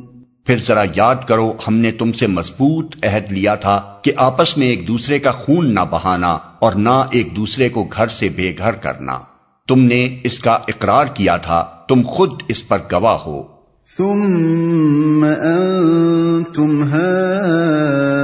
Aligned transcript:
پھر 0.45 0.57
ذرا 0.57 0.83
یاد 0.95 1.15
کرو 1.27 1.53
ہم 1.67 1.75
نے 1.75 1.91
تم 1.91 2.11
سے 2.11 2.27
مضبوط 2.27 2.95
عہد 3.03 3.31
لیا 3.31 3.55
تھا 3.55 3.81
کہ 4.03 4.11
آپس 4.17 4.57
میں 4.57 4.67
ایک 4.67 4.87
دوسرے 4.87 5.19
کا 5.19 5.31
خون 5.31 5.73
نہ 5.73 5.79
بہانا 5.89 6.37
اور 6.59 6.73
نہ 6.73 7.05
ایک 7.11 7.35
دوسرے 7.35 7.69
کو 7.69 7.83
گھر 7.83 8.07
سے 8.07 8.29
بے 8.35 8.55
گھر 8.57 8.71
کرنا۔ 8.71 9.19
تم 9.67 9.79
نے 9.79 10.17
اس 10.23 10.39
کا 10.39 10.51
اقرار 10.51 11.05
کیا 11.13 11.37
تھا 11.37 11.65
تم 11.87 12.01
خود 12.05 12.29
اس 12.47 12.67
پر 12.67 12.77
گواہ 12.91 13.13
ہو۔ 13.13 13.43
ثم 13.97 15.23
انتم 15.23 16.83
هؤلاء 16.83 18.18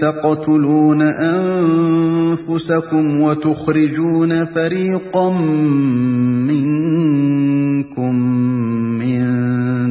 تقتلون 0.00 1.02
انفسكم 1.02 3.20
وتخرجون 3.20 4.44
فريقا 4.44 5.30
منكم 6.50 8.14
من 8.98 9.26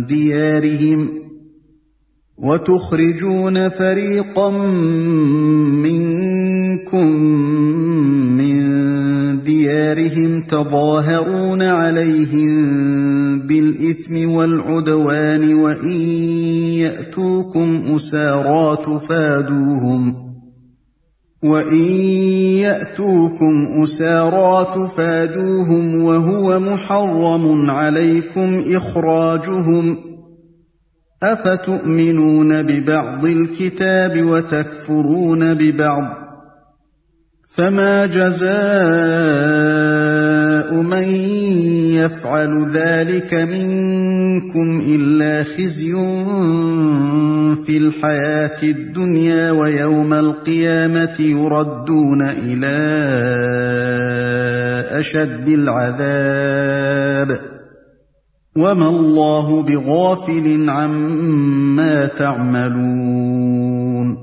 ديارهم 0.06 1.10
وتخرجون 2.38 3.70
فريقا 3.70 4.50
منكم 5.86 7.08
من 8.38 8.66
ديارهم 9.44 10.42
تظاهرون 10.42 11.62
عليهم 11.62 12.56
بالإثم 13.48 14.30
والعدوان 14.30 15.54
وإن 15.54 16.00
يأتوكم 16.86 17.96
أسارا 17.96 18.76
تفادوهم 18.76 20.26
وإن 21.44 21.86
يأتوكم 22.66 23.84
أسارا 23.84 24.64
تفادوهم 24.64 26.04
وهو 26.04 26.60
محرم 26.60 27.70
عليكم 27.70 28.62
إخراجهم 28.76 29.98
أفتؤمنون 31.24 32.64
ببعض 32.64 33.26
الكتاب 33.26 34.22
وتكفرون 34.22 35.54
ببعض 35.54 36.26
فما 37.56 38.06
جزاء 38.06 38.56
من 40.82 41.04
يفعل 41.94 42.72
ذلك 42.74 43.34
منكم 43.34 44.05
منكم 44.36 44.82
إلا 44.82 45.44
خزي 45.44 45.92
في 47.66 47.78
الحياة 47.78 48.60
الدنيا 48.64 49.52
ويوم 49.52 50.14
القيامة 50.14 51.18
يردون 51.20 52.22
إلى 52.30 52.78
أشد 55.00 55.48
العذاب 55.48 57.30
وما 58.56 58.90
الله 58.90 59.62
بغافل 59.62 60.70
عما 60.70 62.06
تعملون 62.18 64.16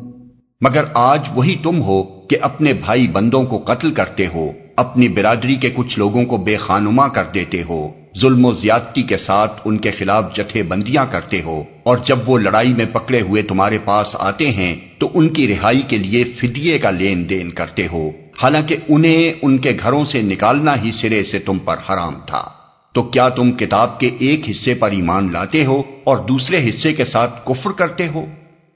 مگر 0.60 0.84
آج 0.94 1.20
وہی 1.34 1.56
تم 1.62 1.82
ہو 1.82 2.02
کہ 2.02 2.36
اپنے 2.40 2.72
بھائی 2.72 3.08
بندوں 3.12 3.44
کو 3.44 3.58
قتل 3.58 3.90
کرتے 3.90 4.26
ہو، 4.34 4.52
اپنی 4.76 5.08
برادری 5.08 5.54
کے 5.54 5.70
کچھ 5.74 5.98
لوگوں 5.98 6.24
کو 6.24 6.36
بے 6.36 6.56
خانما 6.56 7.08
کر 7.08 7.22
دیتے 7.34 7.62
ہو۔ 7.68 8.01
ظلم 8.18 8.44
و 8.44 8.52
زیادتی 8.52 9.02
کے 9.02 9.16
ساتھ 9.16 9.60
ان 9.64 9.78
کے 9.78 9.90
خلاف 9.90 10.36
جتھے 10.36 10.62
بندیاں 10.62 11.06
کرتے 11.10 11.42
ہو، 11.42 11.64
اور 11.82 11.98
جب 12.06 12.18
وہ 12.26 12.38
لڑائی 12.38 12.74
میں 12.74 12.86
پکڑے 12.92 13.20
ہوئے 13.20 13.42
تمہارے 13.42 13.78
پاس 13.84 14.16
آتے 14.18 14.50
ہیں، 14.50 14.74
تو 14.98 15.08
ان 15.14 15.28
کی 15.28 15.48
رہائی 15.48 15.82
کے 15.88 15.96
لیے 15.96 16.24
فدیے 16.24 16.78
کا 16.78 16.90
لین 16.90 17.30
دین 17.30 17.50
کرتے 17.50 17.86
ہو۔ 17.92 18.10
حالانکہ 18.42 18.76
انہیں 18.88 19.32
ان 19.42 19.58
کے 19.58 19.76
گھروں 19.82 20.04
سے 20.04 20.22
نکالنا 20.22 20.82
ہی 20.82 20.90
سرے 20.92 21.24
سے 21.24 21.38
تم 21.38 21.58
پر 21.58 21.76
حرام 21.88 22.14
تھا۔ 22.26 22.48
تو 22.92 23.02
کیا 23.02 23.28
تم 23.28 23.52
کتاب 23.52 24.00
کے 24.00 24.10
ایک 24.18 24.50
حصے 24.50 24.74
پر 24.74 24.90
ایمان 24.90 25.32
لاتے 25.32 25.64
ہو 25.64 25.82
اور 26.04 26.16
دوسرے 26.16 26.68
حصے 26.68 26.92
کے 26.92 27.04
ساتھ 27.04 27.46
کفر 27.46 27.70
کرتے 27.70 28.08
ہو؟ 28.08 28.24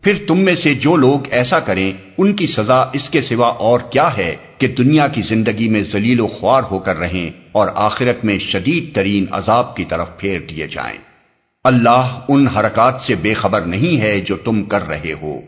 پھر 0.03 0.13
تم 0.27 0.39
میں 0.39 0.55
سے 0.55 0.75
جو 0.75 0.97
لوگ 0.97 1.27
ایسا 1.31 1.61
کریں، 1.61 1.93
ان 2.19 2.33
کی 2.33 2.47
سزا 2.47 2.85
اس 2.93 3.11
کے 3.11 3.23
سوا 3.23 3.49
اور 3.49 3.81
کیا 3.81 4.17
ہے؟ 4.17 4.37
کہ 4.59 4.69
دنیا 4.69 5.09
کی 5.09 5.23
زندگی 5.23 5.69
میں 5.69 5.83
ذلیل 5.83 6.21
و 6.21 6.27
خوار 6.27 6.63
ہو 6.71 6.79
کر 6.79 6.97
رہیں 6.97 7.31
اور 7.53 7.69
آخرت 7.75 8.25
میں 8.25 8.39
شدید 8.39 8.95
ترین 8.95 9.25
عذاب 9.31 9.77
کی 9.77 9.85
طرف 9.85 10.09
پھیر 10.17 10.41
دیے 10.41 10.67
جائیں۔ 10.67 10.99
اللہ 11.65 12.21
ان 12.29 12.47
حرکات 12.47 13.01
سے 13.01 13.15
بے 13.15 13.35
خبر 13.35 13.61
نہیں 13.61 14.01
ہے 14.01 14.21
جو 14.21 14.37
تم 14.37 14.65
کر 14.65 14.89
رہے 14.89 15.13
ہو۔ 15.23 15.41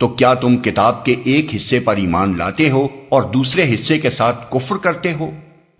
تو 0.00 0.08
کیا 0.08 0.34
تم 0.34 0.56
کتاب 0.56 1.04
کے 1.04 1.14
ایک 1.24 1.54
حصے 1.56 1.80
پر 1.80 1.96
ایمان 1.96 2.38
لاتے 2.38 2.70
ہو 2.70 2.88
اور 3.08 3.22
دوسرے 3.22 3.74
حصے 3.74 3.98
کے 3.98 4.10
ساتھ 4.10 4.50
کفر 4.50 4.76
کرتے 4.76 5.12
ہو؟ 5.12 5.30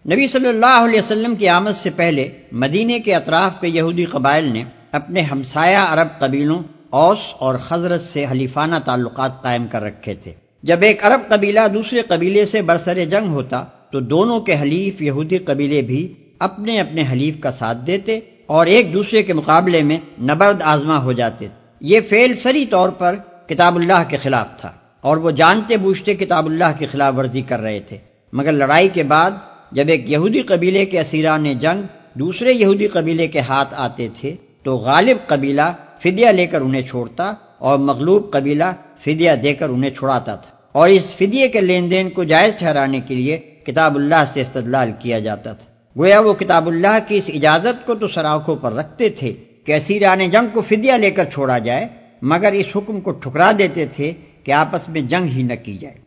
نبی 0.07 0.27
صلی 0.27 0.49
اللہ 0.49 0.85
علیہ 0.85 1.01
وسلم 1.01 1.35
کی 1.35 1.49
آمد 1.49 1.77
سے 1.83 1.91
پہلے 1.91 2.29
مدینے 2.53 2.99
کے 2.99 3.15
اطراف 3.15 3.61
کے 3.61 3.69
یہودی 3.69 4.05
قبائل 4.05 4.45
نے 4.45 4.65
اپنے 4.93 5.21
ہمسایہ 5.21 5.77
عرب 5.77 6.09
قبیلوں، 6.19 6.63
اوس 6.91 7.19
اور 7.33 7.55
حضرت 7.71 8.03
سے 8.03 8.27
حلیفانہ 8.33 8.77
تعلقات 8.85 9.43
قائم 9.43 9.67
کر 9.67 9.83
رکھے 9.83 10.15
تھے۔ 10.15 10.46
جب 10.67 10.83
ایک 10.83 11.05
عرب 11.05 11.21
قبیلہ 11.29 11.61
دوسرے 11.75 12.01
قبیلے 12.01 12.45
سے 12.45 12.63
برسر 12.63 13.05
جنگ 13.05 13.29
ہوتا 13.29 13.65
تو 13.91 14.01
دونوں 14.01 14.41
کے 14.41 14.55
حلیف 14.61 15.03
یہودی 15.03 15.39
قبیلے 15.39 15.83
بھی 15.83 16.15
اپنے 16.39 16.81
اپنے 16.81 17.03
حلیف 17.13 17.41
کا 17.41 17.51
ساتھ 17.51 17.79
دیتے 17.87 18.19
اور 18.47 18.67
ایک 18.67 18.93
دوسرے 18.93 19.23
کے 19.23 19.33
مقابلے 19.33 19.83
میں 19.83 19.99
نبرد 20.21 20.63
آزما 20.63 21.03
ہو 21.03 21.13
جاتے۔ 21.13 21.49
یہ 21.81 22.01
فیل 22.09 22.35
سری 22.35 22.67
طور 22.67 22.89
پر 22.89 23.17
کتاب 23.47 23.77
اللہ 23.77 24.03
کے 24.09 24.17
خلاف 24.17 24.61
تھا 24.61 24.73
اور 25.01 25.17
وہ 25.17 25.31
جانتے 25.31 25.77
بوجھتے 25.77 26.15
کتاب 26.15 26.47
اللہ 26.47 26.73
کی 26.79 26.87
خلاف 26.87 27.15
ورزی 27.17 27.43
کر 27.43 27.61
رہے 27.61 27.81
تھے۔ 27.81 27.99
مگر 28.33 28.53
لڑائی 28.53 28.89
کے 28.89 29.03
بعد 29.03 29.31
جب 29.73 29.85
ایک 29.89 30.11
یہودی 30.11 30.43
قبیلے 30.43 30.85
کے 30.87 31.01
اسیران 31.01 31.59
جنگ، 31.59 31.83
دوسرے 32.19 32.53
یہودی 32.53 32.87
قبیلے 32.87 33.29
کے 33.29 33.41
ہاتھ 33.41 33.75
آتے 33.77 34.09
تھے 34.21 34.35
تو 34.63 34.77
غالب 34.77 35.27
قبیلہ 35.27 35.73
فدیہ 35.99 36.29
لے 36.29 36.47
کر 36.47 36.61
انہیں 36.61 36.83
چھوڑتا 36.83 37.33
اور 37.59 37.79
مغلوب 37.79 38.33
قبیلہ 38.33 38.73
فدیہ 39.01 39.33
دے 39.43 39.55
کر 39.55 39.69
انہیں 39.69 39.91
چھوڑاتا 39.91 40.37
تھا۔ 40.37 40.56
اور 40.77 40.89
اس 40.89 41.17
فدیے 41.17 41.49
کے 41.49 41.61
لین 41.61 41.91
دین 41.91 42.11
کو 42.11 42.25
جائز 42.25 42.55
ٹھہرانے 42.59 43.01
کے 43.01 43.15
لیے 43.15 43.37
کتاب 43.67 43.97
اللہ 43.97 44.25
سے 44.33 44.41
استدلال 44.41 44.91
کیا 44.99 45.19
جاتا 45.19 45.53
تھا۔ 45.53 45.67
گویا 45.99 46.21
وہ 46.21 46.33
کتاب 46.33 46.67
اللہ 46.67 46.99
کی 47.09 47.17
اس 47.17 47.31
اجازت 47.35 47.87
کو 47.87 47.95
تو 47.95 48.07
سراخوں 48.07 48.57
پر 48.57 48.73
رکھتے 48.73 49.09
تھے 49.09 49.33
کہ 49.67 49.73
اسیران 49.73 50.31
جنگ 50.31 50.47
کو 50.53 50.61
فدیہ 50.61 50.93
لے 50.93 51.11
کر 51.11 51.25
چھوڑا 51.25 51.59
جائے، 51.59 51.87
مگر 52.23 52.53
اس 52.53 52.67
حکم 52.77 53.01
کو 53.01 53.11
ٹھکرا 53.13 53.53
دیتے 53.59 53.87
تھے 53.87 54.13
کہ 54.45 54.53
آپس 54.53 54.89
میں 54.89 55.01
جنگ 55.01 55.25
ہی 55.25 55.43
نہ 55.43 55.57
کی 55.65 55.79
جائے۔ 55.79 56.07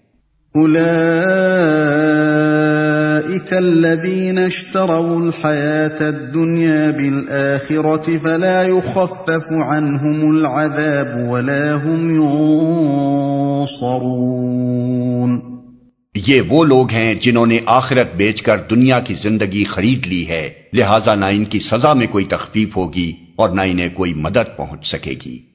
اولئك 0.55 0.89
الذين 3.53 4.37
اشتروا 4.39 5.15
الحياه 5.21 5.99
الدنيا 6.07 6.91
بالاخره 6.91 8.17
فلا 8.17 8.61
يخفف 8.63 9.47
عنهم 9.51 10.19
العذاب 10.31 11.11
ولا 11.29 11.65
هم 11.85 12.03
ينصرون۔ 13.59 15.39
یہ 16.15 16.41
وہ 16.47 16.63
لوگ 16.63 16.91
ہیں 16.91 17.15
جنہوں 17.15 17.45
نے 17.45 17.59
آخرت 17.65 18.15
بیچ 18.15 18.41
کر 18.41 18.57
دنیا 18.57 18.99
کی 18.99 19.13
زندگی 19.13 19.63
خرید 19.63 20.07
لی 20.07 20.27
ہے، 20.27 20.49
لہذا 20.73 21.15
نہ 21.15 21.25
ان 21.25 21.45
کی 21.45 21.59
سزا 21.59 21.93
میں 21.93 22.07
کوئی 22.11 22.25
تخفیف 22.25 22.77
ہوگی 22.77 23.13
اور 23.35 23.49
نہ 23.49 23.61
انہیں 23.61 23.89
کوئی 23.93 24.13
مدد 24.13 24.57
پہنچ 24.57 24.87
سکے 24.87 25.13
گی۔ 25.25 25.48